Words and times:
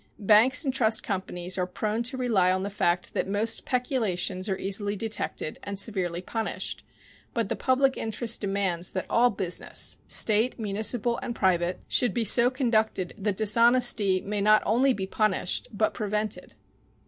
Banks 0.17 0.65
and 0.65 0.73
trust 0.73 1.03
companies 1.03 1.59
are 1.59 1.67
prone 1.67 2.01
to 2.01 2.17
rely 2.17 2.51
on 2.51 2.63
the 2.63 2.71
fact 2.71 3.13
that 3.13 3.27
most 3.27 3.65
peculations 3.65 4.49
are 4.49 4.57
easily 4.57 4.95
detected 4.95 5.59
and 5.61 5.77
severely 5.77 6.21
punished, 6.23 6.83
but 7.35 7.49
the 7.49 7.55
public 7.55 7.97
interest 7.97 8.41
demands 8.41 8.89
that 8.89 9.05
all 9.11 9.29
business, 9.29 9.99
State, 10.07 10.57
municipal 10.57 11.19
and 11.21 11.35
private, 11.35 11.81
should 11.87 12.15
be 12.15 12.25
so 12.25 12.49
conducted 12.49 13.13
that 13.15 13.37
dishonesty 13.37 14.21
may 14.21 14.41
not 14.41 14.63
only 14.65 14.91
be 14.91 15.05
punished, 15.05 15.67
but 15.71 15.93
prevented. 15.93 16.55